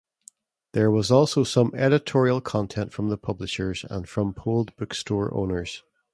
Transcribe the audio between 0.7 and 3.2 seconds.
There was also some editorial content from the